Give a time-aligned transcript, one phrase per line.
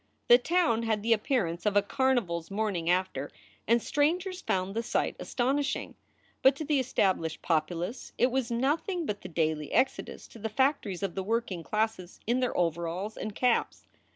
[0.29, 3.29] The town had the appearance of a carnival s morning after,
[3.67, 5.93] and strangers found the sight astonishing.
[6.41, 11.03] But to the established populace it was nothing but the daily exodus to the factories
[11.03, 13.85] of the working classes in their overalls and caps.